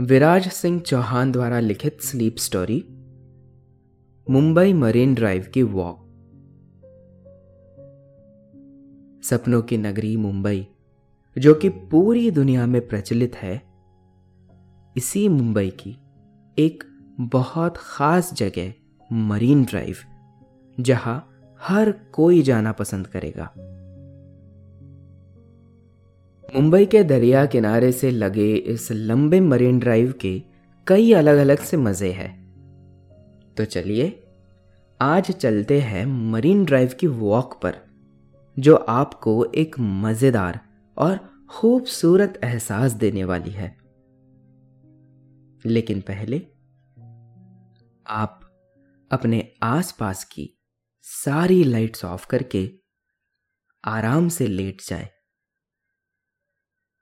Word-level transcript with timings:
विराज 0.00 0.48
सिंह 0.48 0.80
चौहान 0.80 1.32
द्वारा 1.32 1.60
लिखित 1.60 2.00
sleep 2.00 2.36
story, 2.36 2.84
Mumbai 4.30 4.72
Marine 4.72 5.14
Drive 5.14 5.46
की 5.54 5.62
वॉक। 5.62 5.96
सपनों 9.24 9.62
की 9.62 9.76
नगरी 9.76 10.16
मुंबई, 10.16 10.66
जो 11.38 11.54
कि 11.54 11.68
पूरी 11.68 12.30
दुनिया 12.30 12.66
में 12.66 12.88
प्रचलित 12.88 13.36
है, 13.36 13.62
इसी 14.96 15.28
मुंबई 15.28 15.70
की 15.70 15.96
एक 16.58 16.84
बहुत 17.20 17.74
खास 17.76 18.34
जगह 18.34 18.72
मरीन 19.12 19.64
ड्राइव, 19.64 19.96
जहाँ 20.80 21.30
हर 21.62 21.92
कोई 21.92 22.42
जाना 22.42 22.72
पसंद 22.72 23.06
करेगा। 23.06 23.54
मुंबई 26.54 26.86
के 26.86 27.04
दरिया 27.04 27.46
किनारे 27.46 27.92
से 27.92 28.10
लगे 28.10 28.54
इस 28.54 28.92
लंबे 28.92 29.40
मरीन 29.40 29.78
ड्राइव 29.78 30.12
के 30.12 30.42
कई 30.86 31.12
अलग 31.12 31.36
अलग 31.36 31.58
से 31.58 31.76
मज़े 31.76 32.12
हैं। 32.12 32.48
तो 33.56 33.64
चलिए, 33.64 34.22
आज 35.00 35.30
चलते 35.30 35.80
हैं 35.80 36.06
मरीन 36.06 36.64
ड्राइव 36.64 36.94
की 37.00 37.06
वॉक 37.06 37.60
पर, 37.62 37.76
जो 38.58 38.74
आपको 38.74 39.44
एक 39.44 39.76
मज़ेदार 39.78 40.60
और 40.96 41.46
खूबसूरत 41.50 42.40
एहसास 42.44 42.92
देने 42.92 43.24
वाली 43.24 43.50
है। 43.50 43.76
लेकिन 45.66 46.00
पहले, 46.00 46.38
आप 48.06 48.40
अपने 49.10 49.52
आसपास 49.62 50.24
की 50.24 50.58
सारी 51.02 51.64
लाइट्स 51.64 52.04
ऑफ़ 52.04 52.26
करके 52.26 52.70
आराम 53.84 54.28
से 54.28 54.46
लेट 54.46 54.82
जाए। 54.88 55.10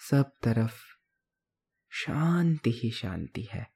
सब 0.00 0.30
तरफ़ 0.42 0.80
शांति 1.90 2.70
ही 2.70 2.90
शांति 2.90 3.48
है। 3.52 3.70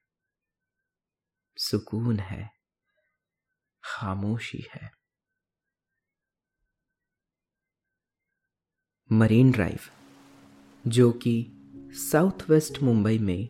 सुकून 1.56 2.18
है। 2.18 2.50
खामोशी 3.84 4.64
है। 4.74 4.90
मरीन 9.12 9.52
ड्राइव, 9.52 9.78
जो 10.86 11.12
कि 11.12 11.52
साउथ 11.92 12.50
वेस्ट 12.50 12.82
मुंबई 12.82 13.18
में 13.18 13.48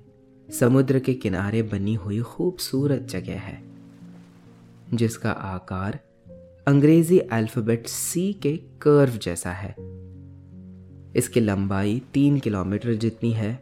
समुद्र 0.50 1.00
के 1.00 1.14
किनारे 1.14 1.62
बनी 1.62 1.94
हुई 1.94 2.22
खूबसूरत 2.22 3.00
जगह 3.00 3.40
है, 3.40 3.62
जिसका 4.96 5.32
आकार 5.32 5.94
अंग्रेज़ी 6.68 7.18
अल्फ़ाबेट 7.18 7.86
सी 7.86 8.32
के 8.32 8.56
कर्व 8.56 9.12
जैसा 9.12 9.52
है। 9.52 9.91
इसकी 11.16 11.40
लंबाई 11.40 12.02
तीन 12.14 12.38
किलोमीटर 12.38 12.94
जितनी 12.94 13.32
है। 13.32 13.52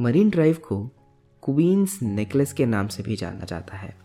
मरीन 0.00 0.30
ड्राइव 0.30 0.56
को 0.68 0.86
क्वींस 1.42 1.98
नेकलेस 2.02 2.52
के 2.52 2.66
नाम 2.66 2.88
से 2.88 3.02
भी 3.02 3.16
जाना 3.16 3.44
जाता 3.44 3.76
है। 3.76 3.96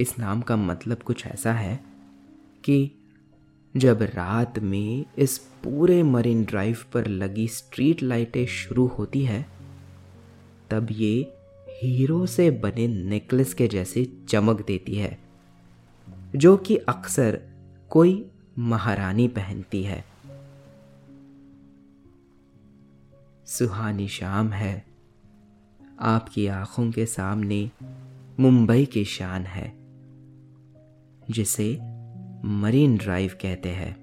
इस 0.00 0.18
नाम 0.18 0.40
का 0.40 0.56
मतलब 0.56 1.02
कुछ 1.02 1.26
ऐसा 1.26 1.52
है 1.52 1.80
कि 2.64 2.90
जब 3.76 4.02
रात 4.02 4.58
में 4.58 5.04
इस 5.18 5.38
पूरे 5.38 6.02
मरीन 6.02 6.44
ड्राइव 6.44 6.78
पर 6.92 7.06
लगी 7.06 7.48
स्ट्रीट 7.48 8.02
लाइटें 8.02 8.46
शुरू 8.46 8.86
होती 8.86 9.24
है, 9.24 9.46
तब 10.70 10.86
ये 10.90 11.34
हीरो 11.82 12.26
से 12.26 12.50
बने 12.50 12.88
नेकलेस 12.88 13.54
के 13.54 13.68
जैसे 13.68 14.12
चमक 14.28 14.66
देती 14.66 14.94
है, 14.94 15.18
जो 16.36 16.56
कि 16.56 16.76
अक्सर 16.76 17.40
कोई 17.90 18.30
महारानी 18.58 19.28
पहनती 19.28 19.82
है। 19.82 20.09
सुहानी 23.50 24.08
शाम 24.08 24.52
है। 24.52 24.86
आपकी 26.00 26.46
आँखों 26.46 26.90
के 26.90 27.06
सामने 27.06 27.70
मुंबई 28.40 28.84
की 28.86 29.04
शान 29.04 29.42
है, 29.42 29.72
जिसे 31.30 31.78
मरीन 32.44 32.96
ड्राइव 32.96 33.30
कहते 33.42 33.68
हैं। 33.68 33.96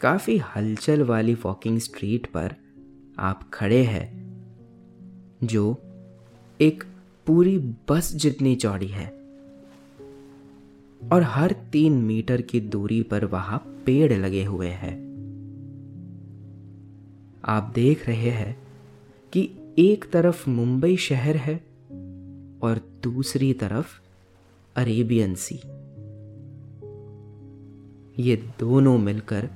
काफ़ी 0.00 0.38
हलचल 0.38 1.02
वाली 1.02 1.34
वॉकिंग 1.34 1.78
स्ट्रीट 1.78 2.26
पर 2.26 2.54
आप 3.18 3.50
खड़े 3.50 3.84
हैं, 3.84 4.08
जो 5.44 5.82
एक 6.60 6.84
पूरी 7.26 7.58
बस 7.58 8.12
जितनी 8.14 8.56
चौड़ी 8.56 8.88
है, 8.88 9.08
और 11.12 11.22
हर 11.22 11.52
तीन 11.52 11.92
मीटर 11.92 12.42
की 12.42 12.60
दूरी 12.60 13.02
पर 13.02 13.24
वहाँ 13.24 13.82
पेड़ 13.86 14.12
लगे 14.12 14.44
हुए 14.44 14.68
हैं। 14.68 15.11
आप 17.44 17.72
देख 17.74 18.06
रहे 18.08 18.30
हैं 18.30 18.56
कि 19.32 19.50
एक 19.78 20.10
तरफ़ 20.12 20.50
मुंबई 20.50 20.96
शहर 20.96 21.36
है 21.36 21.54
और 22.62 22.80
दूसरी 23.02 23.52
तरफ़ 23.52 24.00
अरेबियन 24.76 25.34
सी। 25.34 25.54
ये 28.22 28.36
दोनों 28.60 28.98
मिलकर 28.98 29.48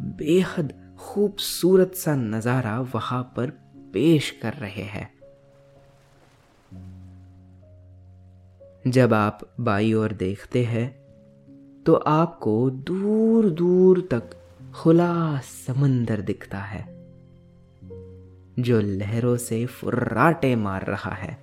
बेहद 0.00 0.96
खूबसूरत 0.98 1.94
सा 1.94 2.16
नज़ारा 2.16 2.80
वहाँ 2.80 3.22
पर 3.36 3.50
पेश 3.94 4.30
कर 4.30 4.52
रहे 4.52 4.82
हैं। 4.82 5.10
जब 8.86 9.14
आप 9.14 9.54
बाई 9.60 9.92
ओर 9.92 10.12
देखते 10.12 10.64
हैं 10.64 10.90
तो 11.86 11.94
आपको 11.94 12.70
दूर 12.70 13.50
दूर 13.50 14.08
तक 14.10 14.30
खुला 14.74 15.40
समंदर 15.40 16.20
दिखता 16.20 16.58
है। 16.58 16.97
जो 18.58 18.80
लहरों 18.80 19.36
से 19.36 19.66
फुर्राटे 19.66 20.56
मार 20.56 20.86
रहा 20.86 21.10
है। 21.10 21.38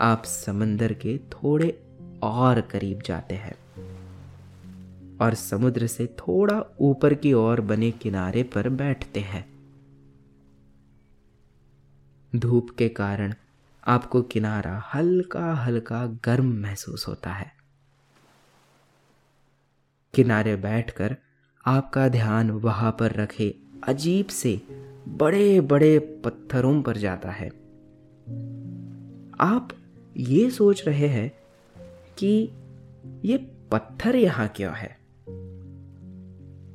आप 0.00 0.24
समंदर 0.24 0.92
के 0.92 1.18
थोड़े 1.18 1.82
और 2.22 2.60
करीब 2.60 3.02
जाते 3.02 3.34
हैं 3.34 3.54
और 5.18 5.34
समुद्र 5.34 5.86
से 5.86 6.06
थोड़ा 6.06 6.64
ऊपर 6.80 7.14
की 7.14 7.32
ओर 7.32 7.60
बने 7.60 7.90
किनारे 7.90 8.42
पर 8.42 8.68
बैठते 8.68 9.20
हैं। 9.20 9.52
धूप 12.36 12.70
के 12.78 12.88
कारण 12.88 13.34
आपको 13.86 14.22
किनारा 14.22 14.90
हल्का 14.94 15.54
हल्का 15.54 16.06
गर्म 16.06 16.52
महसूस 16.52 17.08
होता 17.08 17.32
है। 17.32 17.52
किनारे 20.14 20.56
बैठकर 20.56 21.16
आपका 21.66 22.08
ध्यान 22.08 22.50
वहाँ 22.50 22.96
पर 23.00 23.12
रखे 23.12 23.71
अजीब 23.84 24.26
से 24.26 24.60
बड़े 25.08 25.60
बड़े 25.60 25.98
पत्थरों 25.98 26.82
पर 26.82 26.96
जाता 26.96 27.30
है। 27.30 27.48
आप 29.40 29.68
ये 30.16 30.50
सोच 30.50 30.88
रहे 30.88 31.06
हैं 31.06 31.32
कि 32.18 32.50
ये 33.24 33.36
पत्थर 33.72 34.16
यहाँ 34.16 34.48
क्यों 34.48 34.74
है? 34.74 34.98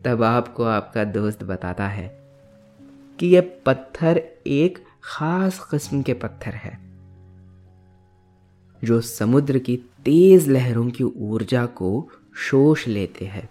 तब 0.01 0.23
आपको 0.23 0.63
आपका 0.63 1.03
दोस्त 1.03 1.43
बताता 1.43 1.87
है 1.87 2.07
कि 3.19 3.27
यह 3.27 3.57
पत्थर 3.65 4.17
एक 4.47 4.83
खास 5.03 5.59
किस्म 5.71 6.01
के 6.01 6.13
पत्थर 6.13 6.51
है, 6.51 6.79
जो 8.83 9.01
समुद्र 9.01 9.59
की 9.59 9.77
तेज 9.77 10.49
लहरों 10.49 10.89
की 10.89 11.03
ऊर्जा 11.03 11.65
को 11.65 12.09
शोष 12.35 12.87
लेते 12.87 13.25
हैं, 13.25 13.49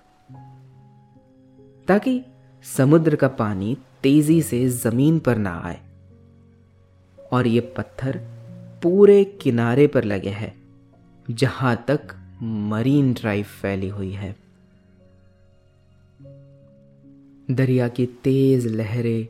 ताकि 1.88 2.25
समुद्र 2.67 3.17
का 3.17 3.29
पानी 3.29 3.77
तेज़ी 4.03 4.41
से 4.43 4.69
ज़मीन 4.69 5.19
पर 5.19 5.39
ना 5.39 5.51
आए। 5.65 5.79
और 7.19 7.47
ये 7.47 7.61
पत्थर 7.77 8.19
पूरे 8.83 9.25
किनारे 9.43 9.87
पर 9.87 10.05
लगे 10.05 10.31
हैं, 10.31 10.55
जहाँ 11.27 11.75
तक 11.89 12.15
मरीन 12.43 13.13
ड्राइव 13.13 13.45
फैली 13.61 13.89
हुई 13.89 14.11
है। 14.13 14.35
दरिया 17.51 17.89
की 17.89 18.07
तेज 18.25 18.67
लहरें 18.67 19.27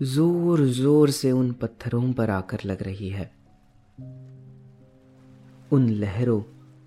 ज़ोर 0.00 0.60
ज़ोर 0.66 1.10
से 1.10 1.30
उन 1.32 1.50
पत्थरों 1.52 2.12
पर 2.12 2.30
आकर 2.30 2.58
लग 2.64 2.82
रही 2.82 3.08
है। 3.08 3.30
उन 5.72 5.88
लहरों 5.90 6.42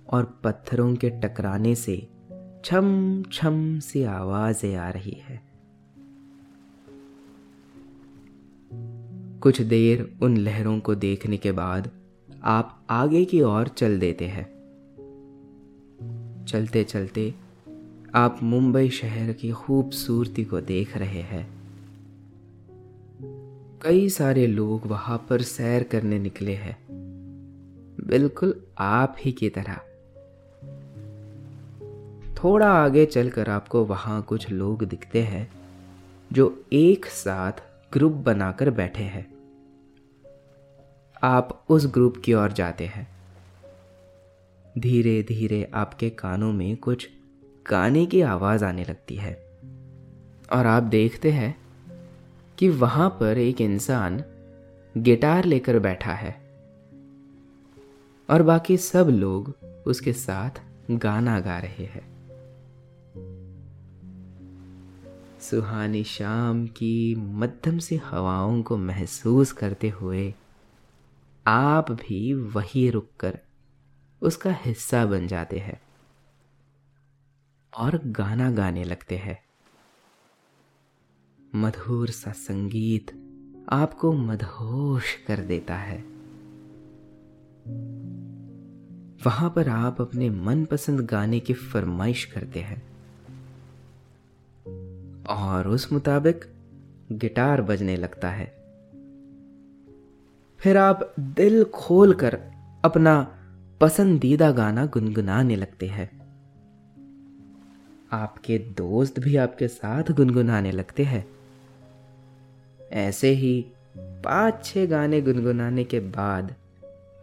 और 0.07 0.25
पत्थरों 0.43 0.93
के 0.95 1.09
टकराने 1.21 1.75
से 1.75 1.95
छम 2.65 2.91
छम 3.23 3.79
सी 3.79 4.03
आवाज़ें 4.03 4.75
आ 4.75 4.89
रही 4.89 5.17
है। 5.29 5.50
कुछ 9.41 9.61
देर 9.61 10.17
उन 10.21 10.37
लहरों 10.37 10.79
को 10.79 10.95
देखने 10.95 11.37
के 11.37 11.51
बाद 11.51 11.91
आप 12.43 12.85
आगे 12.89 13.25
की 13.25 13.41
ओर 13.41 13.67
चल 13.67 13.99
देते 13.99 14.25
हैं। 14.25 14.61
चलते 16.45 16.83
चलते 16.83 17.35
आप 18.15 18.39
मुंबई 18.43 18.89
शहर 18.89 19.33
की 19.33 19.51
खूबसूरती 19.51 20.43
को 20.43 20.61
देख 20.61 20.97
रहे 20.97 21.21
हैं। 21.21 21.61
कई 23.81 24.09
सारे 24.09 24.47
लोग 24.47 24.87
वहाँ 24.87 25.25
पर 25.29 25.41
सैर 25.41 25.83
करने 25.83 26.19
निकले 26.19 26.53
हैं। 26.53 26.77
बिल्कुल 28.07 28.61
आप 28.77 29.15
ही 29.19 29.31
की 29.31 29.49
तरह। 29.49 29.79
थोड़ा 32.43 32.71
आगे 32.71 33.05
चलकर 33.05 33.49
आपको 33.49 33.85
वहाँ 33.85 34.21
कुछ 34.21 34.49
लोग 34.49 34.83
दिखते 34.83 35.21
हैं 35.21 35.51
जो 36.33 36.65
एक 36.73 37.05
साथ 37.05 37.70
ग्रुप 37.93 38.11
बनाकर 38.11 38.69
बैठे 38.69 39.03
हैं। 39.03 39.33
आप 41.23 41.65
उस 41.69 41.87
ग्रुप 41.87 42.17
की 42.25 42.33
ओर 42.33 42.51
जाते 42.51 42.85
हैं। 42.85 43.07
धीरे 44.77 45.23
धीरे 45.23 45.71
आपके 45.73 46.09
कानों 46.09 46.53
में 46.53 46.77
कुछ 46.77 47.09
गाने 47.71 48.05
की 48.05 48.21
आवाज़ 48.21 48.65
आने 48.65 48.83
लगती 48.83 49.15
है। 49.15 49.33
और 50.51 50.65
आप 50.65 50.83
देखते 50.83 51.31
हैं 51.31 51.57
कि 52.57 52.69
वहाँ 52.69 53.09
पर 53.09 53.37
एक 53.37 53.61
इंसान 53.61 54.23
गिटार 54.97 55.45
लेकर 55.45 55.79
बैठा 55.79 56.13
है। 56.13 56.41
और 58.29 58.43
बाकी 58.43 58.77
सब 58.77 59.07
लोग 59.07 59.55
उसके 59.87 60.13
साथ 60.13 60.61
गाना 60.91 61.39
गा 61.39 61.59
रहे 61.59 61.85
हैं। 61.85 62.10
सुहानी 65.41 66.03
शाम 66.03 66.67
की 66.67 67.15
मध्यम 67.15 67.77
सी 67.77 67.95
हवाओं 67.95 68.63
को 68.63 68.77
महसूस 68.77 69.51
करते 69.51 69.89
हुए 69.89 70.33
आप 71.47 71.91
भी 71.91 72.33
वही 72.33 72.89
रुककर 72.89 73.39
उसका 74.21 74.51
हिस्सा 74.53 75.05
बन 75.05 75.27
जाते 75.27 75.59
हैं 75.59 75.81
और 77.77 78.01
गाना 78.05 78.51
गाने 78.51 78.83
लगते 78.83 79.17
हैं। 79.17 79.43
मधुर 81.55 82.09
सा 82.09 82.31
संगीत 82.31 83.11
आपको 83.69 84.13
मदहोश 84.13 85.15
कर 85.15 85.39
देता 85.39 85.75
है। 85.75 86.01
वहाँ 89.25 89.49
पर 89.49 89.69
आप 89.69 90.01
अपने 90.01 90.29
मनपसंद 90.29 90.99
गाने 90.99 91.39
की 91.39 91.53
फरमाइश 91.53 92.25
करते 92.25 92.59
हैं। 92.59 92.90
और 95.31 95.67
उस 95.67 95.91
मुताबिक 95.91 96.45
गिटार 97.11 97.61
बजने 97.61 97.95
लगता 97.95 98.29
है। 98.29 98.61
फिर 100.59 100.77
आप 100.77 101.13
दिल 101.19 101.63
खोलकर 101.63 102.39
अपना 102.85 103.37
पसंदीदा 103.81 104.51
गाना 104.51 104.85
गुनगुनाने 104.85 105.55
लगते 105.55 105.87
हैं। 105.87 106.21
आपके 108.11 108.57
दोस्त 108.57 109.19
भी 109.19 109.35
आपके 109.35 109.67
साथ 109.67 110.03
गुनगुनाने 110.11 110.71
लगते 110.71 111.03
हैं। 111.03 111.27
ऐसे 112.91 113.29
ही 113.29 113.65
पाँच 113.97 114.65
छह 114.65 114.85
गाने 114.85 115.21
गुनगुनाने 115.21 115.83
के 115.83 115.99
बाद 115.99 116.55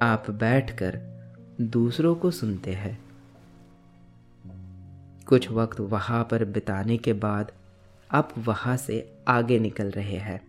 आप 0.03 0.31
बैठकर 0.31 1.01
दूसरों 1.61 2.15
को 2.15 2.31
सुनते 2.31 2.73
हैं। 2.73 2.99
कुछ 5.27 5.51
वक्त 5.51 5.81
वहाँ 5.81 6.29
पर 6.31 6.45
बिताने 6.45 6.97
के 6.97 7.13
बाद 7.13 7.53
आप 8.13 8.35
वहाँ 8.39 8.77
से 8.77 9.17
आगे 9.29 9.59
निकल 9.59 9.91
रहे 9.91 10.17
हैं। 10.17 10.41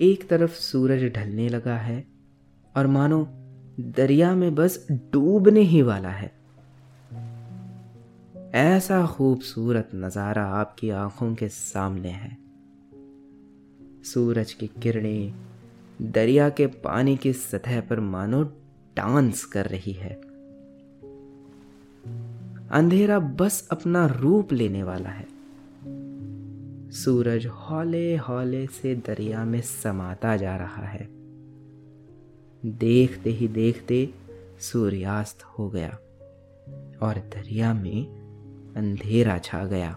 एक 0.00 0.28
तरफ़ 0.28 0.50
सूरज 0.50 1.12
ढलने 1.12 1.48
लगा 1.48 1.76
है 1.76 2.04
और 2.76 2.86
मानो 2.86 3.28
दरिया 3.80 4.34
में 4.34 4.54
बस 4.54 4.86
डूबने 4.90 5.60
ही 5.60 5.82
वाला 5.82 6.08
है। 6.08 6.32
ऐसा 8.54 9.06
खूबसूरत 9.06 9.90
नज़ारा 9.94 10.44
आपकी 10.44 10.90
आँखों 10.90 11.34
के 11.34 11.48
सामने 11.48 12.08
है। 12.08 12.38
सूरज 14.04 14.52
की 14.52 14.66
किरणें 14.66 15.34
दरिया 16.02 16.48
के 16.48 16.66
पानी 16.66 17.16
की 17.16 17.32
सतह 17.32 17.80
पर 17.80 18.00
मानो 18.00 18.44
डांस 18.96 19.44
कर 19.44 19.66
रही 19.66 19.92
है। 19.92 20.25
अंधेरा 22.70 23.18
बस 23.18 23.68
अपना 23.70 24.06
रूप 24.06 24.52
लेने 24.52 24.82
वाला 24.82 25.10
है। 25.10 25.26
सूरज 26.90 27.46
हौले 27.46 28.16
हौले 28.16 28.66
से 28.66 28.94
दरिया 28.94 29.44
में 29.44 29.60
समाता 29.60 30.36
जा 30.36 30.56
रहा 30.56 30.86
है। 30.86 31.08
देखते 32.64 33.30
ही 33.30 33.48
देखते 33.48 34.14
सूर्यास्त 34.60 35.42
हो 35.42 35.70
गया 35.70 35.90
और 37.02 37.14
दरिया 37.18 37.74
में 37.74 38.06
अंधेरा 38.76 39.38
छा 39.38 39.64
गया। 39.64 39.96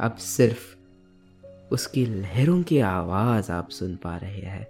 अब 0.00 0.16
सिर्फ़ 0.18 0.76
उसकी 1.74 2.06
लहरों 2.06 2.62
की 2.62 2.78
आवाज़ 2.78 3.52
आप 3.52 3.68
सुन 3.68 3.96
पा 3.96 4.16
रहे 4.16 4.40
हैं। 4.40 4.66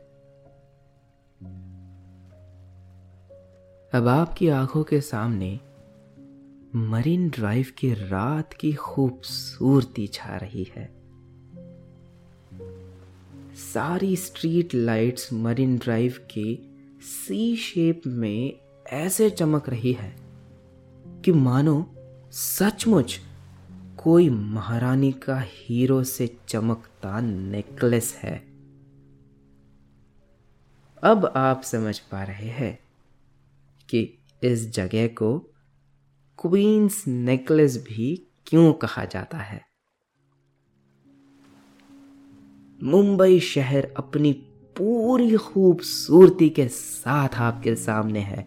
अब 3.94 4.08
आपकी 4.08 4.48
आँखों 4.48 4.84
के 4.84 5.00
सामने 5.00 5.60
मरीन 6.76 7.28
ड्राइव 7.28 7.66
की 7.78 7.92
रात 7.92 8.52
की 8.52 8.72
खूबसूरती 8.72 10.06
छा 10.06 10.36
रही 10.36 10.72
है। 10.76 10.94
सारी 13.54 14.16
स्ट्रीट 14.16 14.74
लाइट्स 14.74 15.32
मरीन 15.32 15.78
ड्राइव 15.78 16.26
के 16.38 16.58
सी 17.00 17.56
शेप 17.56 18.02
में 18.06 18.60
ऐसे 18.86 19.30
चमक 19.30 19.68
रही 19.68 19.92
है 19.92 20.16
कि 21.24 21.32
मानो 21.32 21.90
सचमुच 22.30 23.20
कोई 24.04 24.30
महारानी 24.30 25.12
का 25.12 25.42
हीरो 25.46 26.04
से 26.04 26.36
चमकता 26.48 27.20
नेकलेस 27.20 28.14
है। 28.22 28.48
अब 31.02 31.32
आप 31.36 31.62
समझ 31.62 31.98
पा 31.98 32.22
रहे 32.22 32.48
हैं 32.48 32.78
कि 33.88 34.18
इस 34.42 34.70
जगह 34.70 35.06
को 35.06 35.50
क्वींस 36.38 37.04
नेकलेस 37.08 37.84
भी 37.88 38.28
क्यों 38.46 38.72
कहा 38.72 39.04
जाता 39.04 39.38
है? 39.38 39.60
मुंबई 42.82 43.40
शहर 43.40 43.94
अपनी 43.96 44.32
पूरी 44.76 45.36
खूबसूरती 45.36 46.50
के 46.50 46.68
साथ 46.68 47.28
आपके 47.34 47.74
सामने 47.76 48.20
है। 48.20 48.42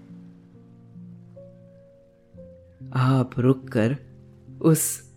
आप 2.93 3.31
रुककर 3.39 3.98
उस 4.62 5.12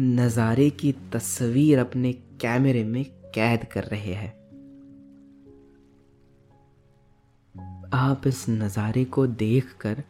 नज़ारे 0.00 0.70
की 0.70 0.92
तस्वीर 0.92 1.78
अपने 1.78 2.12
कैमरे 2.12 2.84
में 2.84 3.04
कैद 3.34 3.64
कर 3.64 3.84
रहे 3.84 4.14
हैं। 4.14 4.40
आप 7.92 8.22
इस 8.26 8.48
नज़ारे 8.48 9.04
को 9.04 9.26
देखकर 9.26 10.04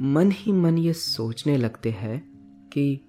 मन 0.00 0.30
ही 0.30 0.52
मन 0.52 0.78
ये 0.78 0.92
सोचने 0.92 1.56
लगते 1.56 1.90
हैं 1.90 2.18
कि 2.72 3.00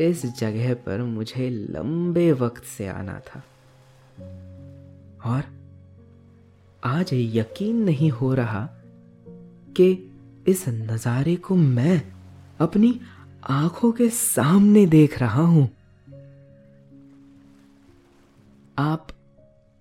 इस 0.00 0.26
जगह 0.26 0.74
पर 0.74 1.02
मुझे 1.02 1.50
लंबे 1.50 2.32
वक्त 2.32 2.64
से 2.64 2.86
आना 2.86 3.20
था। 3.20 3.38
और 5.24 5.42
आज 6.84 7.10
यकीन 7.12 7.76
नहीं 7.76 8.10
हो 8.10 8.34
रहा 8.34 8.68
कि 9.76 10.12
इस 10.48 10.68
नज़ारे 10.68 11.36
को 11.36 11.56
मैं 11.56 12.12
अपनी 12.60 13.00
आँखों 13.44 13.92
के 13.92 14.08
सामने 14.08 14.86
देख 14.86 15.18
रहा 15.18 15.42
हूँ। 15.42 15.70
आप 18.78 19.08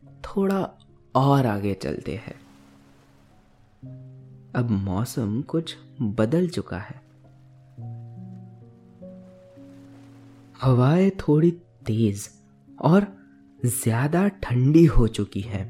थोड़ा 0.05 0.71
और 1.15 1.45
आगे 1.45 1.73
चलते 1.73 2.15
हैं। 2.15 2.42
अब 4.55 4.71
मौसम 4.71 5.41
कुछ 5.41 5.75
बदल 6.01 6.47
चुका 6.47 6.77
है। 6.77 7.01
हवाएँ 10.61 11.09
थोड़ी 11.19 11.51
तेज 11.85 12.29
और 12.81 13.07
ज़्यादा 13.65 14.27
ठंडी 14.43 14.85
हो 14.85 15.07
चुकी 15.07 15.41
है। 15.41 15.61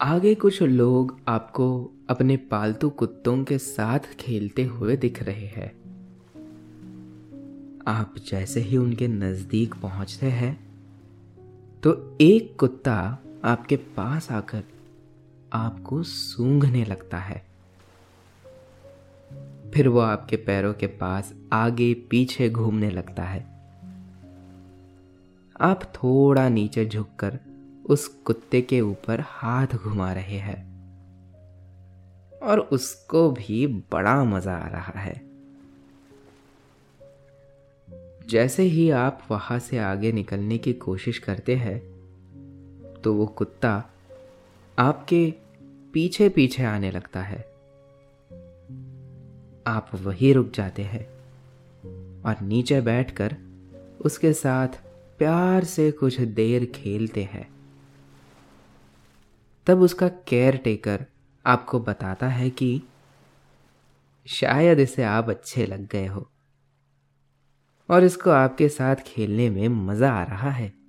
आगे 0.00 0.34
कुछ 0.34 0.62
लोग 0.62 1.16
आपको 1.28 1.68
अपने 2.10 2.36
पालतू 2.36 2.90
कुत्तों 2.90 3.36
के 3.44 3.58
साथ 3.58 4.14
खेलते 4.20 4.64
हुए 4.64 4.96
दिख 4.96 5.22
रहे 5.22 5.46
हैं। 5.46 5.70
आप 7.88 8.14
जैसे 8.30 8.60
ही 8.60 8.76
उनके 8.76 9.08
नज़दीक 9.08 9.74
पहुँचते 9.74 10.26
हैं 10.26 10.52
तो 11.82 11.94
एक 12.20 12.54
कुत्ता 12.60 12.96
आपके 13.44 13.76
पास 13.76 14.30
आकर 14.32 14.62
आपको 15.52 16.02
सूंघने 16.02 16.84
लगता 16.84 17.18
है। 17.18 17.42
फिर 19.74 19.88
वो 19.88 20.00
आपके 20.00 20.36
पैरों 20.36 20.72
के 20.74 20.86
पास 20.86 21.32
आगे 21.52 21.92
पीछे 22.10 22.50
घूमने 22.50 22.90
लगता 22.90 23.22
है। 23.22 23.40
आप 25.60 25.82
थोड़ा 25.94 26.48
नीचे 26.48 26.86
झुककर 26.86 27.38
उस 27.86 28.06
कुत्ते 28.08 28.60
के 28.62 28.80
ऊपर 28.80 29.20
हाथ 29.20 29.66
घुमा 29.66 30.12
रहे 30.12 30.38
हैं 30.38 30.58
और 32.42 32.60
उसको 32.60 33.30
भी 33.30 33.66
बड़ा 33.66 34.24
मज़ा 34.24 34.56
आ 34.56 34.68
रहा 34.68 35.00
है। 35.00 35.30
जैसे 38.28 38.62
ही 38.62 38.90
आप 38.90 39.22
वहाँ 39.30 39.58
से 39.58 39.78
आगे 39.78 40.12
निकलने 40.12 40.58
की 40.58 40.72
कोशिश 40.72 41.18
करते 41.18 41.56
हैं 41.56 41.78
तो 43.02 43.14
वो 43.14 43.26
कुत्ता 43.26 43.82
आपके 44.80 45.34
पीछे 45.92 46.28
पीछे 46.28 46.62
आने 46.62 46.90
लगता 46.90 47.22
है। 47.22 47.38
आप 49.66 49.90
वही 49.94 50.32
रुक 50.32 50.50
जाते 50.50 50.82
हैं 50.82 51.04
और 52.22 52.36
नीचे 52.42 52.80
बैठकर 52.80 53.36
उसके 54.00 54.32
साथ 54.32 54.68
प्यार 55.18 55.64
से 55.64 55.90
कुछ 55.90 56.20
देर 56.20 56.64
खेलते 56.64 57.24
हैं। 57.24 57.48
तब 59.66 59.80
उसका 59.80 60.08
केयर 60.08 60.56
टेकर 60.56 61.06
आपको 61.46 61.80
बताता 61.80 62.28
है 62.28 62.50
कि 62.50 62.82
शायद 64.26 64.80
इसे 64.80 65.02
आप 65.02 65.30
अच्छे 65.30 65.66
लग 65.66 65.88
गए 65.88 66.06
हो 66.06 66.30
और 67.88 68.04
इसको 68.04 68.30
आपके 68.30 68.68
साथ 68.68 68.96
खेलने 68.96 69.50
में 69.50 69.68
मज़ा 69.68 70.12
आ 70.12 70.22
रहा 70.22 70.50
है। 70.50 70.79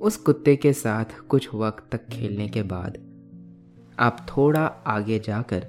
उस 0.00 0.16
कुत्ते 0.16 0.56
के 0.56 0.72
साथ 0.72 1.04
कुछ 1.28 1.54
वक्त 1.54 1.92
तक 1.92 2.06
खेलने 2.08 2.48
के 2.48 2.62
बाद 2.62 2.98
आप 3.98 4.26
थोड़ा 4.36 4.66
आगे 4.66 5.18
जाकर 5.18 5.66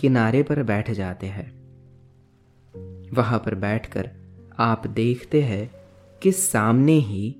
किनारे 0.00 0.42
पर 0.42 0.62
बैठ 0.62 0.90
जाते 0.90 1.26
हैं। 1.26 1.60
वहाँ 3.12 3.38
पर 3.38 3.54
बैठकर 3.54 4.10
आप 4.58 4.86
देखते 4.86 5.42
हैं 5.42 5.70
कि 6.22 6.32
सामने 6.32 6.92
ही 6.92 7.36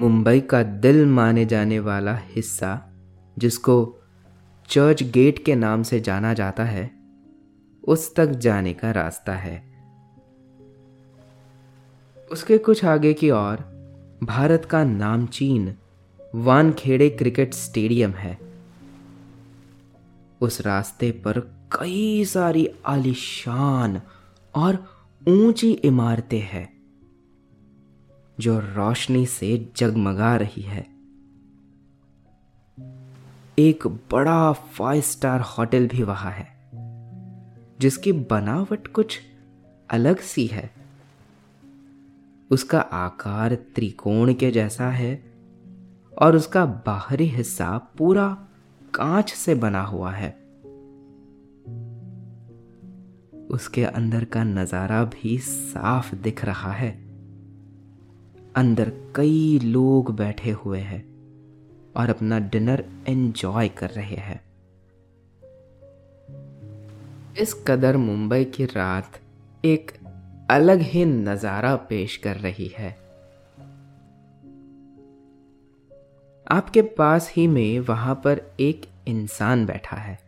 मुंबई 0.00 0.40
का 0.40 0.62
दिल 0.62 1.06
माने 1.06 1.46
जाने 1.46 1.78
वाला 1.78 2.16
हिस्सा, 2.16 2.88
जिसको 3.38 3.98
चर्च 4.68 5.02
गेट 5.02 5.44
के 5.44 5.54
नाम 5.54 5.82
से 5.82 6.00
जाना 6.00 6.34
जाता 6.34 6.64
है, 6.64 6.90
उस 7.84 8.14
तक 8.14 8.26
जाने 8.26 8.74
का 8.74 8.90
रास्ता 8.90 9.34
है। 9.34 9.62
उसके 12.32 12.58
कुछ 12.58 12.84
आगे 12.84 13.14
की 13.14 13.30
ओर 13.30 13.77
भारत 14.24 14.64
का 14.64 14.84
नामचीन 14.84 15.74
वानखेड़े 16.34 17.10
क्रिकेट 17.10 17.54
स्टेडियम 17.54 18.10
है। 18.10 18.38
उस 20.40 20.60
रास्ते 20.60 21.10
पर 21.10 21.38
कई 21.72 22.24
सारी 22.24 22.68
आलिशान 22.86 24.00
और 24.54 24.84
ऊँची 25.28 25.72
इमारतें 25.72 26.40
हैं, 26.40 26.68
जो 28.40 28.58
रोशनी 28.58 29.26
से 29.26 29.72
जगमगा 29.76 30.36
रही 30.36 30.62
है। 30.62 30.86
एक 33.58 33.86
बड़ा 33.86 34.52
फाइव 34.52 35.00
स्टार 35.00 35.40
होटल 35.40 35.86
भी 35.86 36.02
वहाँ 36.02 36.32
है, 36.32 36.48
जिसकी 37.80 38.12
बनावट 38.12 38.86
कुछ 38.86 39.18
अलग 39.90 40.20
सी 40.20 40.46
है। 40.46 40.77
उसका 42.50 42.80
आकार 42.80 43.54
त्रिकोण 43.54 44.34
के 44.34 44.50
जैसा 44.50 44.90
है 44.90 45.32
और 46.18 46.36
उसका 46.36 46.66
बाहरी 46.66 47.24
हिस्सा 47.24 47.78
पूरा 47.98 48.48
कांच 48.94 49.32
से 49.32 49.54
बना 49.54 49.82
हुआ 49.82 50.12
है। 50.12 50.30
उसके 53.50 53.84
अंदर 53.84 54.24
का 54.24 54.44
नज़ारा 54.44 55.04
भी 55.04 55.38
साफ़ 55.38 56.14
दिख 56.14 56.44
रहा 56.44 56.72
है। 56.72 56.90
अंदर 58.56 58.92
कई 59.16 59.58
लोग 59.58 60.16
बैठे 60.16 60.50
हुए 60.50 60.78
हैं 60.78 61.08
और 61.96 62.10
अपना 62.10 62.38
डिनर 62.38 62.84
एंजॉय 63.08 63.68
कर 63.68 63.90
रहे 63.90 64.16
हैं। 64.16 64.40
इस 67.38 67.64
कदर 67.68 67.96
मुंबई 67.96 68.44
की 68.44 68.64
रात 68.64 69.20
एक 69.64 69.97
अलग 70.48 70.80
ही 70.80 71.04
नज़ारा 71.04 71.74
पेश 71.88 72.16
कर 72.16 72.36
रही 72.36 72.66
है। 72.68 72.90
आपके 76.46 76.82
पास 76.82 77.32
ही 77.32 77.46
में 77.46 77.78
वहाँ 77.80 78.14
पर 78.14 78.40
एक 78.60 78.86
इंसान 79.08 79.64
बैठा 79.66 79.96
है, 79.96 80.18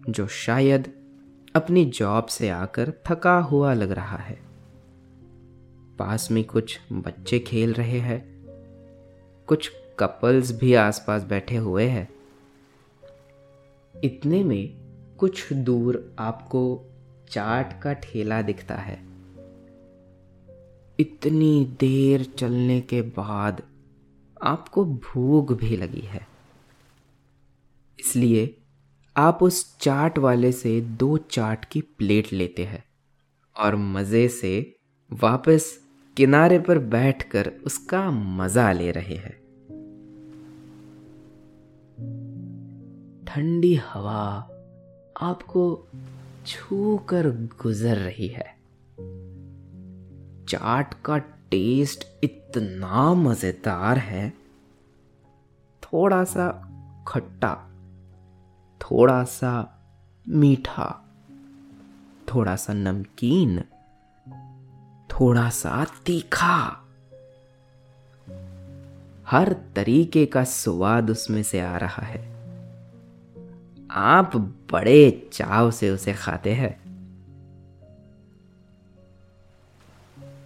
जो 0.00 0.26
शायद 0.26 0.92
अपनी 1.54 1.84
जॉब 1.84 2.26
से 2.26 2.48
आकर 2.48 2.92
थका 3.06 3.36
हुआ 3.42 3.72
लग 3.74 3.90
रहा 3.90 4.16
है। 4.16 4.36
पास 5.98 6.30
में 6.30 6.42
कुछ 6.44 6.78
बच्चे 6.92 7.38
खेल 7.38 7.72
रहे 7.72 7.98
हैं, 7.98 8.22
कुछ 9.48 9.70
कपल्स 9.98 10.50
भी 10.52 10.74
आसपास 10.74 11.22
बैठे 11.24 11.56
हुए 11.56 11.86
हैं। 11.86 12.08
इतने 13.94 14.42
में 14.44 14.74
कुछ 15.18 15.52
दूर 15.52 16.02
आपको 16.18 16.64
चाट 17.28 17.82
का 17.82 17.92
ठेला 17.92 18.42
दिखता 18.42 18.74
है। 18.74 18.98
इतनी 21.00 21.76
देर 21.80 22.24
चलने 22.24 22.80
के 22.80 23.02
बाद 23.02 23.62
आपको 24.42 24.84
भूख 24.84 25.52
भी 25.52 25.76
लगी 25.76 26.00
है। 26.00 26.26
इसलिए 28.00 28.56
आप 29.16 29.42
उस 29.42 29.78
चाट 29.78 30.18
वाले 30.18 30.52
से 30.52 30.80
दो 30.80 31.16
चाट 31.16 31.64
की 31.64 31.80
प्लेट 31.80 32.32
लेते 32.32 32.64
हैं 32.64 32.84
और 33.56 33.76
मज़े 33.76 34.28
से 34.28 34.76
वापस 35.12 35.80
किनारे 36.16 36.58
पर 36.58 36.78
बैठकर 36.78 37.52
उसका 37.66 38.10
मज़ा 38.10 38.72
ले 38.72 38.90
रहे 38.90 39.14
हैं। 39.14 39.44
ठंडी 43.24 43.74
हवा 43.74 44.50
आपको 45.20 45.88
छू 46.46 46.96
कर 46.98 47.28
गुजर 47.62 47.96
रही 47.96 48.26
है। 48.28 48.54
चाट 50.48 50.94
का 51.04 51.18
टेस्ट 51.18 52.04
इतना 52.24 53.14
मज़ेदार 53.14 53.98
है। 53.98 54.30
थोड़ा 55.82 56.24
सा 56.24 56.48
खट्टा 57.08 57.54
थोड़ा 58.80 59.24
सा 59.24 59.80
मीठा 60.28 61.04
थोड़ा 62.34 62.56
सा 62.56 62.72
नमकीन 62.72 63.60
थोड़ा 65.10 65.50
सा 65.50 65.86
तीखा। 66.06 66.80
हर 69.26 69.52
तरीके 69.76 70.26
का 70.26 70.44
स्वाद 70.44 71.10
उसमें 71.10 71.42
से 71.42 71.60
आ 71.60 71.76
रहा 71.76 72.06
है। 72.06 72.33
आप 73.94 74.36
बड़े 74.72 75.28
चाव 75.32 75.70
से 75.70 75.90
उसे 75.90 76.12
खाते 76.12 76.52
हैं। 76.52 76.76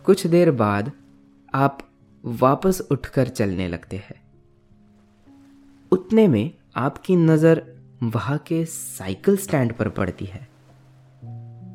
कुछ 0.06 0.26
देर 0.26 0.50
बाद 0.50 0.90
आप 1.54 1.78
वापस 2.24 2.80
उठकर 2.90 3.28
चलने 3.28 3.68
लगते 3.68 3.96
हैं। 3.96 4.20
उतने 5.92 6.26
में 6.28 6.50
आपकी 6.76 7.16
नज़र 7.16 7.62
वहाँ 8.02 8.38
के 8.38 8.64
साइकिल 8.64 9.36
स्टैंड 9.36 9.72
पर 9.72 9.88
पड़ती 9.88 10.24
है, 10.24 10.46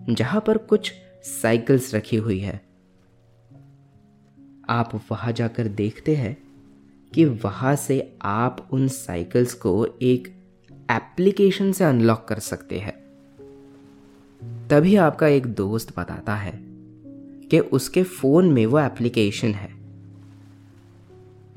जहाँ 0.10 0.42
पर 0.42 0.58
कुछ 0.58 0.92
साइकिल्स 1.26 1.94
रखी 1.96 2.18
हुई 2.18 2.40
है। 2.40 2.62
आप 4.70 4.92
वहाँ 5.12 5.32
जाकर 5.32 5.68
देखते 5.74 6.16
हैं 6.16 6.38
कि 7.12 7.26
वहाँ 7.26 7.76
से 7.76 8.18
आप 8.22 8.68
उन 8.74 8.88
साइकिल्स 8.88 9.54
को 9.54 9.86
एक 10.02 10.34
एप्लीकेशन 10.92 11.72
से 11.72 11.84
अनलॉक 11.84 12.26
कर 12.30 12.40
सकते 12.40 12.80
हैं। 12.80 13.04
तभी 14.68 14.96
आपका 14.96 15.28
एक 15.28 15.46
दोस्त 15.46 16.00
बताता 16.00 16.36
है 16.36 16.60
कि 17.50 17.60
उसके 17.60 18.04
फ़ोन 18.04 18.52
में 18.52 18.66
वो 18.66 18.80
एप्लीकेशन 18.80 19.48
है। 19.48 19.74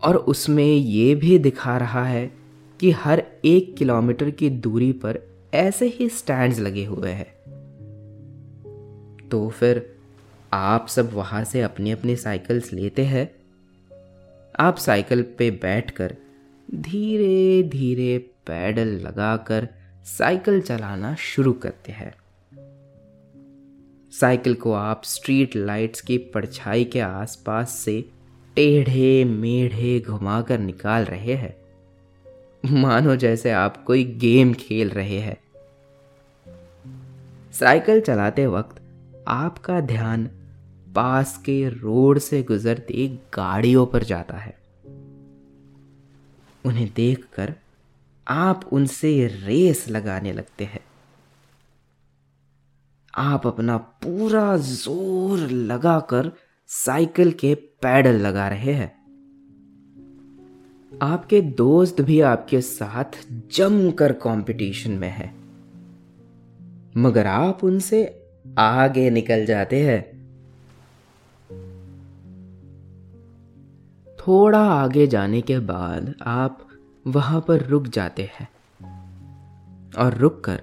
और 0.02 0.16
उसमें 0.16 0.74
ये 0.74 1.14
भी 1.14 1.38
दिखा 1.38 1.76
रहा 1.76 2.04
है 2.04 2.32
कि 2.80 2.90
हर 2.90 3.22
एक 3.44 3.76
किलोमीटर 3.76 4.30
की 4.30 4.50
दूरी 4.50 4.92
पर 4.92 5.20
ऐसे 5.54 5.86
ही 5.86 6.08
स्टैंड्स 6.08 6.58
लगे 6.58 6.84
हुए 6.84 7.10
हैं। 7.10 7.36
तो 9.28 9.48
फिर 9.48 9.96
आप 10.52 10.86
सब 10.88 11.10
वहाँ 11.12 11.44
से 11.44 11.60
अपनी 11.60 11.90
अपनी 11.90 12.16
साइकिल्स 12.16 12.72
लेते 12.72 13.04
हैं। 13.04 13.34
आप 14.60 14.76
साइकिल 14.76 15.22
पे 15.22 15.50
बैठकर 15.50 16.16
धीरे 16.74 17.62
धीरे 17.62 18.30
पैडल 18.46 18.88
लगाकर 18.88 19.68
साइकिल 20.04 20.60
चलाना 20.60 21.14
शुरू 21.14 21.52
करते 21.52 21.92
हैं। 21.92 22.14
साइकिल 24.12 24.54
को 24.54 24.72
आप 24.72 25.02
स्ट्रीट 25.04 25.56
लाइट्स 25.56 26.00
की 26.00 26.18
परछाई 26.18 26.84
के 26.84 27.00
आसपास 27.00 27.70
से 27.70 28.10
टेढ़े 28.56 29.24
मेढ़े 29.24 30.00
घुमाकर 30.00 30.58
निकाल 30.58 31.04
रहे 31.04 31.34
हैं। 31.34 31.56
मानो 32.80 33.16
जैसे 33.16 33.50
आप 33.50 33.84
कोई 33.84 34.04
गेम 34.04 34.54
खेल 34.54 34.88
रहे 34.88 35.18
हैं। 35.18 35.36
साइकिल 37.52 38.00
चलाते 38.00 38.46
वक्त 38.46 38.82
आपका 39.28 39.80
ध्यान 39.80 40.26
पास 40.94 41.36
के 41.36 41.68
रोड 41.68 42.18
से 42.18 42.42
गुजरती 42.42 43.20
गाड़ियों 43.34 43.86
पर 43.86 44.02
जाता 44.02 44.36
है। 44.36 44.58
उन्हें 46.66 46.90
देखकर 46.96 47.54
आप 48.28 48.60
उनसे 48.72 49.26
रेस 49.26 49.88
लगाने 49.88 50.32
लगते 50.32 50.64
हैं। 50.64 50.80
आप 53.18 53.46
अपना 53.46 53.76
पूरा 53.76 54.56
ज़ोर 54.56 55.38
लगाकर 55.38 56.32
साइकिल 56.66 57.32
के 57.32 57.54
पैडल 57.54 58.14
लगा 58.14 58.48
रहे 58.48 58.72
हैं। 58.72 58.96
आपके 61.02 61.40
दोस्त 61.40 62.00
भी 62.00 62.20
आपके 62.20 62.60
साथ 62.60 63.04
जमकर 63.52 64.12
कंपटीशन 64.12 64.90
में 64.90 65.10
है। 65.10 65.34
मगर 66.96 67.26
आप 67.26 67.64
उनसे 67.64 68.28
आगे 68.58 69.10
निकल 69.10 69.46
जाते 69.46 69.82
हैं। 69.84 70.16
थोड़ा 74.16 74.60
आगे 74.60 75.06
जाने 75.06 75.40
के 75.40 75.58
बाद 75.58 76.14
आप 76.22 76.65
वहाँ 77.06 77.40
पर 77.40 77.62
रुक 77.62 77.86
जाते 77.86 78.30
हैं 78.34 78.48
और 79.98 80.14
रुककर 80.14 80.62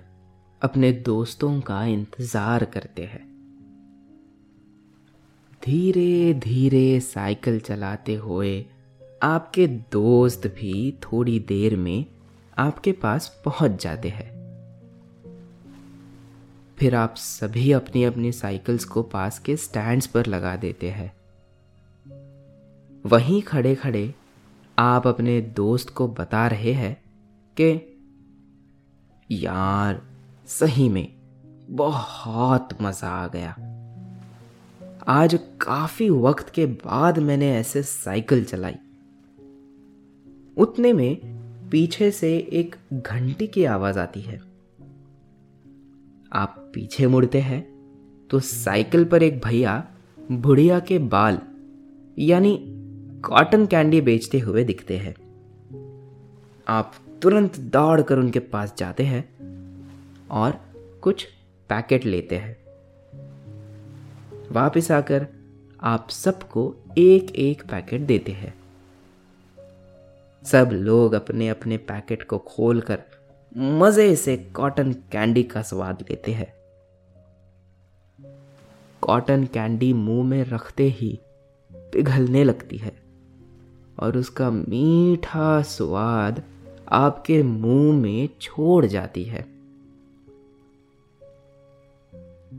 अपने 0.61 0.91
दोस्तों 0.91 1.59
का 1.61 1.83
इंतज़ार 1.85 2.65
करते 2.65 3.03
हैं। 3.03 3.21
धीरे 5.63 6.33
धीरे 6.33 6.99
साइकिल 6.99 7.59
चलाते 7.59 8.15
हुए 8.15 8.65
आपके 9.23 9.67
दोस्त 9.67 10.47
भी 10.47 10.99
थोड़ी 11.03 11.39
देर 11.39 11.75
में 11.75 12.05
आपके 12.57 12.91
पास 12.91 13.27
पहुँच 13.45 13.83
जाते 13.83 14.09
हैं। 14.09 14.31
फिर 16.77 16.95
आप 16.95 17.15
सभी 17.15 17.71
अपनी 17.71 18.03
अपनी 18.03 18.31
साइकिल्स 18.31 18.85
को 18.85 19.03
पास 19.03 19.39
के 19.39 19.55
स्टैंड्स 19.57 20.07
पर 20.07 20.25
लगा 20.25 20.55
देते 20.55 20.89
हैं। 20.89 21.11
वहीं 23.05 23.41
खड़े 23.41 23.75
खड़े 23.75 24.13
आप 24.79 25.07
अपने 25.07 25.41
दोस्त 25.41 25.89
को 25.89 26.07
बता 26.07 26.47
रहे 26.47 26.71
हैं 26.71 27.01
कि, 27.59 27.99
यार, 29.31 30.01
सही 30.47 30.89
में 30.89 31.13
बहुत 31.69 32.69
मज़ा 32.81 33.07
आ 33.07 33.27
गया। 33.27 33.51
आज 35.07 35.39
काफ़ी 35.61 36.09
वक्त 36.09 36.49
के 36.49 36.65
बाद 36.65 37.19
मैंने 37.19 37.51
ऐसे 37.51 37.83
साइकिल 37.83 38.43
चलाई। 38.43 38.75
उतने 40.57 40.93
में 40.93 41.15
पीछे 41.69 42.11
से 42.11 42.37
एक 42.37 42.75
घंटी 42.93 43.47
की 43.47 43.65
आवाज़ 43.65 43.99
आती 43.99 44.21
है। 44.21 44.41
आप 46.33 46.71
पीछे 46.73 47.07
मुड़ते 47.07 47.41
हैं 47.41 47.73
तो 48.31 48.39
साइकिल 48.39 49.05
पर 49.05 49.23
एक 49.23 49.41
भैया 49.41 49.91
बुढ़िया 50.31 50.79
के 50.79 50.99
बाल, 50.99 51.39
यानी 52.19 52.72
कॉटन 53.25 53.65
कैंडी 53.65 54.01
बेचते 54.01 54.39
हुए 54.39 54.63
दिखते 54.63 54.97
हैं। 54.97 55.13
आप 56.67 56.93
तुरंत 57.21 57.59
दौड़कर 57.59 58.17
उनके 58.17 58.39
पास 58.39 58.73
जाते 58.77 59.03
हैं 59.03 59.23
और 60.31 60.59
कुछ 61.01 61.23
पैकेट 61.69 62.05
लेते 62.05 62.35
हैं। 62.35 62.57
वापस 64.51 64.91
आकर 64.91 65.27
आप 65.81 66.09
सबको 66.09 66.75
एक 66.97 67.31
एक 67.35 67.63
पैकेट 67.63 68.01
देते 68.01 68.31
हैं। 68.31 68.53
सब 70.43 70.69
लोग 70.73 71.13
अपने 71.13 71.49
अपने 71.49 71.77
पैकेट 71.77 72.23
को 72.23 72.37
खोलकर 72.37 73.03
मज़े 73.57 74.15
से 74.15 74.37
कॉटन 74.37 74.93
कैंडी 74.93 75.43
का 75.43 75.61
स्वाद 75.61 76.05
लेते 76.09 76.31
हैं। 76.31 76.53
कॉटन 79.01 79.45
कैंडी 79.45 79.93
मुँह 79.93 80.23
में 80.23 80.43
रखते 80.43 80.83
ही 80.83 81.19
पिघलने 81.71 82.43
लगती 82.43 82.77
है। 82.77 82.92
और 84.03 84.17
उसका 84.17 84.49
मीठा 84.49 85.61
स्वाद 85.61 86.43
आपके 86.91 87.43
मुँह 87.43 88.01
में 88.01 88.29
छोड़ 88.41 88.85
जाती 88.85 89.23
है। 89.23 89.45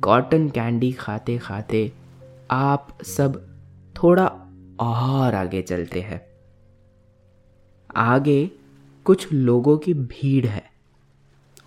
कॉटन 0.01 0.49
कैंडी 0.49 0.93
खाते 0.93 1.39
खाते 1.39 1.93
आप 2.51 2.99
सब 3.03 3.57
थोड़ा 3.97 4.27
और 4.81 5.35
आगे 5.35 5.63
चलते 5.63 6.01
हैं। 6.01 6.27
आगे 7.97 8.51
कुछ 9.05 9.33
लोगों 9.33 9.79
की 9.79 9.95
भीड़ 9.95 10.47
है 10.47 10.71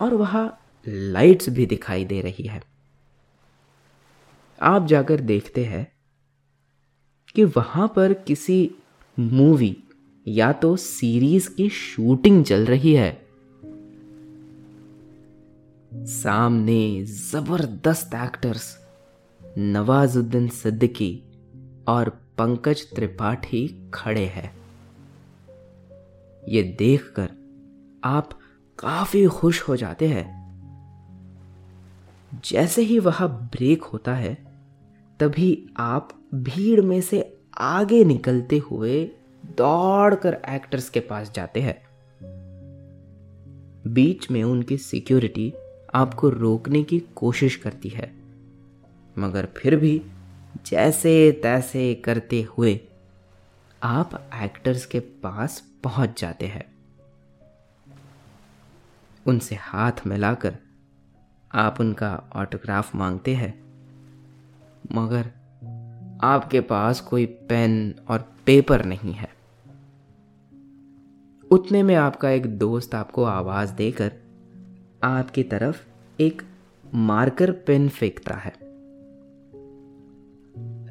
और 0.00 0.14
वहाँ 0.14 0.60
लाइट्स 0.88 1.48
भी 1.48 1.66
दिखाई 1.66 2.04
दे 2.04 2.20
रही 2.20 2.44
है। 2.44 2.62
आप 4.62 4.86
जाकर 4.86 5.20
देखते 5.20 5.64
हैं 5.64 5.92
कि 7.34 7.44
वहाँ 7.44 7.92
पर 7.96 8.12
किसी 8.12 8.70
मूवी 9.18 9.76
या 10.28 10.52
तो 10.52 10.76
सीरीज़ 10.76 11.50
की 11.50 11.68
शूटिंग 11.68 12.44
चल 12.44 12.66
रही 12.66 12.94
है। 12.94 13.26
सामने 15.94 17.04
ज़बरदस्त 17.04 18.14
एक्टर्स 18.14 18.78
नवाजुद्दीन 19.58 20.48
सिद्दीकी 20.48 21.22
और 21.88 22.08
पंकज 22.08 22.94
त्रिपाठी 22.94 23.90
खड़े 23.94 24.24
हैं। 24.24 24.56
ये 26.48 26.62
देखकर 26.62 27.30
आप 28.04 28.30
काफ़ी 28.78 29.26
खुश 29.26 29.62
हो 29.62 29.76
जाते 29.76 30.08
हैं। 30.08 30.38
जैसे 32.44 32.82
ही 32.82 32.98
वह 32.98 33.26
ब्रेक 33.26 33.82
होता 33.82 34.14
है, 34.14 34.34
तभी 35.20 35.66
आप 35.76 36.28
भीड़ 36.34 36.80
में 36.80 37.00
से 37.00 37.37
आगे 37.58 38.04
निकलते 38.04 38.58
हुए 38.58 39.10
दौड़कर 39.46 40.42
एक्टर्स 40.48 40.90
के 40.90 41.00
पास 41.00 41.30
जाते 41.30 41.60
हैं। 41.60 41.88
बीच 43.92 44.30
में 44.30 44.44
उनकी 44.44 44.78
सिक्योरिटी 44.78 45.54
आपको 45.94 46.28
रोकने 46.28 46.82
की 46.82 47.00
कोशिश 47.00 47.56
करती 47.56 47.88
है। 47.88 48.12
मगर 49.18 49.48
फिर 49.56 49.76
भी 49.76 50.02
जैसे 50.66 51.32
तैसे 51.32 51.94
करते 51.94 52.42
हुए 52.42 52.80
आप 53.82 54.30
एक्टर्स 54.34 54.86
के 54.86 55.00
पास 55.00 55.64
पहुँच 55.84 56.20
जाते 56.20 56.46
हैं। 56.46 56.78
उनसे 59.26 59.54
हाथ 59.54 59.92
मिलाकर 60.06 60.58
आप 61.54 61.76
उनका 61.80 62.30
ऑटोग्राफ 62.36 62.96
मांगते 62.96 63.34
हैं। 63.34 63.64
मगर 64.92 65.37
आपके 66.22 66.60
पास 66.60 67.00
कोई 67.00 67.26
पेन 67.26 67.94
और 68.08 68.32
पेपर 68.46 68.84
नहीं 68.84 69.12
है। 69.12 69.28
उतने 71.50 71.82
में 71.82 71.94
आपका 71.94 72.30
एक 72.30 72.46
दोस्त 72.46 72.94
आपको 72.94 73.24
आवाज़ 73.24 73.72
देकर 73.72 74.12
आपकी 75.02 75.42
तरफ़ 75.42 75.86
एक 76.20 76.42
मार्कर 76.94 77.52
पेन 77.52 77.88
फेंकता 77.88 78.34
है। 78.34 78.52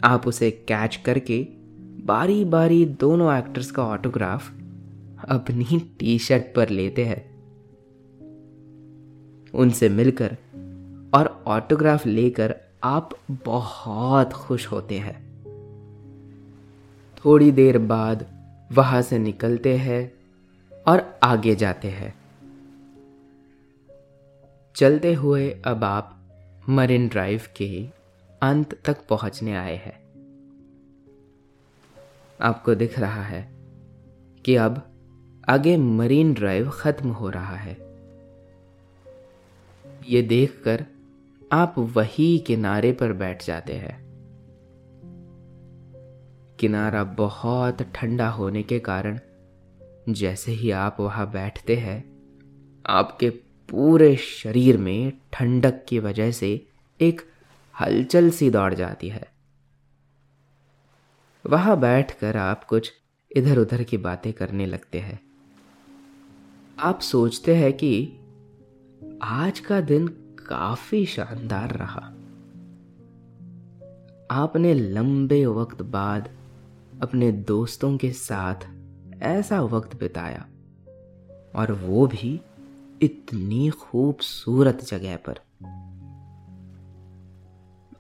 आप 0.03 0.27
उसे 0.27 0.51
कैच 0.51 0.95
करके 0.95 1.47
बारी 2.05 2.45
बारी 2.45 2.85
दोनों 2.85 3.37
एक्टर्स 3.37 3.71
का 3.71 3.83
ऑटोग्राफ 3.83 4.51
अपनी 5.29 5.95
टी 5.99 6.19
शर्ट 6.19 6.55
पर 6.55 6.69
लेते 6.69 7.05
हैं। 7.05 7.37
उनसे 9.53 9.89
मिलकर 9.89 10.37
और 11.13 11.43
ऑटोग्राफ 11.47 12.07
लेकर 12.07 12.55
आप 12.83 13.09
बहुत 13.31 14.33
खुश 14.33 14.67
होते 14.67 14.97
हैं। 14.97 15.27
थोड़ी 17.25 17.51
देर 17.51 17.77
बाद 17.77 18.25
वहाँ 18.71 19.01
से 19.01 19.19
निकलते 19.19 19.77
हैं 19.77 20.11
और 20.87 21.19
आगे 21.23 21.55
जाते 21.55 21.87
हैं। 21.87 22.15
चलते 24.75 25.13
हुए 25.13 25.61
अब 25.65 25.83
आप 25.83 26.19
मरीन 26.69 27.07
ड्राइव 27.07 27.41
के 27.57 27.89
अंत 28.41 28.79
तक 28.85 29.07
पहुँचने 29.07 29.55
आए 29.55 29.75
हैं। 29.75 30.07
आपको 32.41 32.75
दिख 32.75 32.99
रहा 32.99 33.23
है 33.23 33.51
कि 34.45 34.55
अब 34.55 34.81
आगे 35.49 35.77
मरीन 35.77 36.33
ड्राइव 36.33 36.69
खत्म 36.69 37.09
हो 37.09 37.29
रहा 37.29 37.55
है। 37.55 37.73
ये 40.09 40.21
देखकर 40.21 40.85
आप 41.51 41.75
वही 41.77 42.39
किनारे 42.39 42.91
पर 42.91 43.13
बैठ 43.13 43.45
जाते 43.45 43.73
हैं। 43.73 44.07
किनारा 46.59 47.03
बहुत 47.03 47.81
ठंडा 47.81 48.29
होने 48.29 48.63
के 48.63 48.79
कारण 48.79 49.19
जैसे 50.09 50.51
ही 50.51 50.71
आप 50.71 50.97
वहाँ 50.99 51.31
बैठते 51.31 51.75
हैं, 51.75 52.17
आपके 52.85 53.29
पूरे 53.69 54.15
शरीर 54.15 54.77
में 54.77 55.13
ठंडक 55.33 55.85
की 55.89 55.99
वजह 55.99 56.31
से 56.31 56.67
एक 57.01 57.21
हलचल 57.81 58.29
सी 58.29 58.49
दौड़ 58.49 58.73
जाती 58.73 59.09
है। 59.09 59.27
वहाँ 61.45 61.79
बैठकर 61.79 62.37
आप 62.37 62.63
कुछ 62.63 62.93
इधर 63.35 63.57
उधर 63.57 63.83
की 63.83 63.97
बातें 63.97 64.33
करने 64.33 64.65
लगते 64.65 64.99
हैं। 64.99 65.19
आप 66.79 66.99
सोचते 66.99 67.55
हैं 67.55 67.73
कि 67.73 68.19
आज 69.21 69.59
का 69.59 69.81
दिन 69.81 70.26
काफ़ी 70.47 71.05
शानदार 71.05 71.69
रहा। 71.69 72.13
आपने 74.31 74.73
लंबे 74.73 75.45
वक्त 75.45 75.81
बाद 75.81 76.29
अपने 77.01 77.31
दोस्तों 77.31 77.97
के 77.97 78.11
साथ 78.11 78.55
ऐसा 79.21 79.61
वक्त 79.61 79.99
बिताया 79.99 80.45
और 81.55 81.71
वो 81.71 82.07
भी 82.07 82.41
इतनी 83.01 83.69
खूबसूरत 83.69 84.83
जगह 84.83 85.15
पर। 85.15 85.39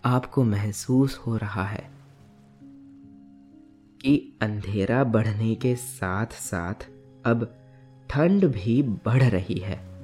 आपको 0.05 0.43
महसूस 0.43 1.17
हो 1.17 1.37
रहा 1.37 1.63
है 1.63 1.89
कि 4.01 4.37
अंधेरा 4.41 5.03
बढ़ने 5.03 5.55
के 5.55 5.75
साथ 5.75 6.25
साथ 6.25 6.89
अब 7.25 7.55
ठंड 8.09 8.45
भी 8.45 8.83
बढ़ 8.83 9.23
रही 9.23 9.59
है। 9.59 9.96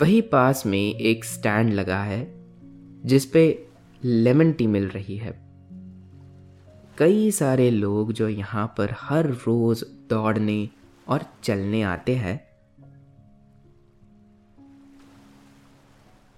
वही 0.00 0.20
पास 0.20 0.66
में 0.66 0.94
एक 0.94 1.24
स्टैंड 1.24 1.72
लगा 1.72 2.02
है 2.02 2.32
जिस 3.04 3.26
पे 3.26 3.66
लेमन 4.04 4.52
टी 4.52 4.66
मिल 4.66 4.88
रही 4.88 5.16
है। 5.16 5.32
कई 6.98 7.30
सारे 7.30 7.70
लोग 7.70 8.12
जो 8.12 8.28
यहाँ 8.28 8.74
पर 8.78 8.94
हर 9.00 9.26
रोज 9.26 9.84
दौड़ने 10.10 10.68
और 11.08 11.24
चलने 11.42 11.82
आते 11.82 12.14
हैं, 12.14 12.40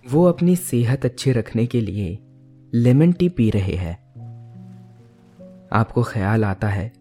वो 0.07 0.25
अपनी 0.25 0.57
सेहत 0.57 1.05
अच्छी 1.05 1.33
रखने 1.33 1.66
के 1.66 1.81
लिए 1.81 2.18
लेमन 2.75 3.12
टी 3.12 3.29
पी 3.29 3.51
रहे 3.51 3.77
हैं। 3.77 3.96
आपको 5.72 6.03
ख्याल 6.03 6.44
आता 6.44 6.68
है 6.68 6.92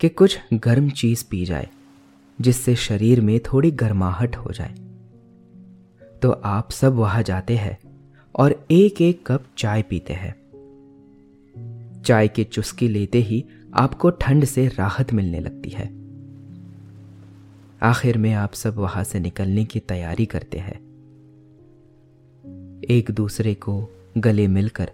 कि 0.00 0.08
कुछ 0.08 0.38
गर्म 0.54 0.90
चीज़ 0.90 1.24
पी 1.30 1.44
जाए, 1.44 1.68
जिससे 2.40 2.76
शरीर 2.76 3.20
में 3.20 3.40
थोड़ी 3.40 3.70
गर्माहट 3.70 4.36
हो 4.36 4.52
जाए। 4.52 4.87
तो 6.22 6.30
आप 6.30 6.70
सब 6.70 6.94
वहाँ 6.94 7.22
जाते 7.22 7.56
हैं 7.56 7.78
और 8.36 8.66
एक 8.70 9.00
एक 9.00 9.26
कप 9.26 9.44
चाय 9.58 9.82
पीते 9.82 10.12
हैं। 10.12 10.38
चाय 12.02 12.28
की 12.28 12.44
चुस्की 12.44 12.88
लेते 12.88 13.18
ही 13.18 13.44
आपको 13.74 14.10
ठंड 14.10 14.44
से 14.44 14.68
राहत 14.68 15.12
मिलने 15.12 15.40
लगती 15.40 15.70
है। 15.70 15.98
आखिर 17.82 18.18
में 18.18 18.32
आप 18.32 18.52
सब 18.52 18.76
वहाँ 18.76 19.04
से 19.04 19.20
निकलने 19.20 19.64
की 19.64 19.80
तैयारी 19.80 20.26
करते 20.26 20.58
हैं। 20.58 20.88
एक 22.90 23.10
दूसरे 23.10 23.54
को 23.54 23.88
गले 24.18 24.48
मिलकर 24.48 24.90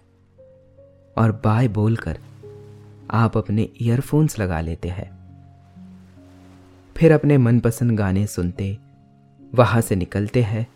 और 1.17 1.31
बाय 1.31 1.67
बोलकर 1.67 2.19
आप 3.11 3.37
अपने 3.37 3.69
ईयरफोन्स 3.81 4.39
लगा 4.39 4.61
लेते 4.61 4.89
हैं। 4.89 5.15
फिर 6.97 7.11
अपने 7.11 7.37
मनपसंद 7.37 7.91
गाने 7.91 8.27
सुनते, 8.27 8.77
वहाँ 9.55 9.81
से 9.81 9.95
निकलते 9.95 10.43
हैं 10.43 10.67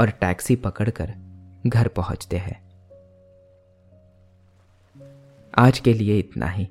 और 0.00 0.10
टैक्सी 0.10 0.56
पकड़कर 0.56 1.14
घर 1.66 1.88
पहुँचते 1.88 2.36
हैं। 2.36 2.70
आज 5.58 5.78
के 5.78 5.94
लिए 5.94 6.18
इतना 6.18 6.46
ही। 6.46 6.68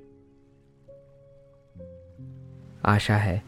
आशा 2.86 3.18
है 3.18 3.44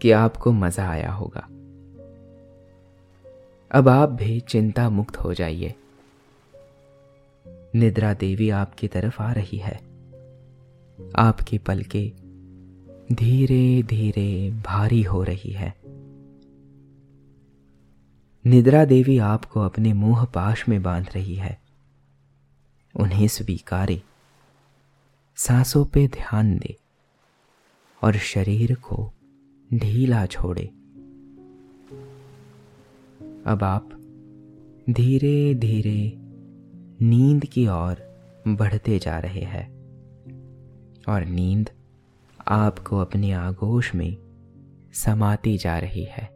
कि 0.00 0.10
आपको 0.10 0.52
मज़ा 0.52 0.90
आया 0.90 1.12
होगा। 1.12 1.40
अब 3.78 3.88
आप 3.88 4.08
भी 4.08 4.40
चिंता 4.40 4.90
मुक्त 4.90 5.16
हो 5.16 5.34
जाइए। 5.34 5.74
निद्रा 7.74 8.14
देवी 8.14 8.50
आपकी 8.50 8.88
तरफ़ 8.88 9.22
आ 9.22 9.32
रही 9.32 9.58
है। 9.58 9.80
आपकी 11.16 11.58
पलके 11.58 12.12
धीरे 13.14 13.82
धीरे 13.82 14.50
भारी 14.50 15.02
हो 15.02 15.22
रही 15.22 15.50
है। 15.50 15.85
निद्रा 18.46 18.84
देवी 18.84 19.18
आपको 19.18 19.60
अपने 19.60 19.92
मुँह 19.92 20.24
पाश 20.24 20.68
में 20.68 20.82
बाँध 20.82 21.08
रही 21.14 21.34
है। 21.34 21.60
उन्हें 22.96 23.28
स्वीकारे। 23.28 24.02
सांसों 25.36 25.84
पे 25.84 26.08
ध्यान 26.08 26.58
दे 26.58 26.76
और 28.02 28.16
शरीर 28.16 28.74
को 28.74 29.12
ढीला 29.74 30.26
छोड़े। 30.26 30.66
अब 33.46 33.58
आप 33.62 33.88
धीरे 34.90 35.54
धीरे 35.54 36.12
नींद 37.06 37.44
की 37.44 37.66
ओर 37.66 38.22
बढ़ते 38.48 38.98
जा 38.98 39.18
रहे 39.18 39.40
हैं 39.40 39.68
और 41.08 41.24
नींद 41.24 41.70
आपको 42.48 42.98
अपनी 42.98 43.32
आगोश 43.32 43.94
में 43.94 44.16
समाती 44.92 45.58
जा 45.58 45.78
रही 45.78 46.04
है। 46.04 46.35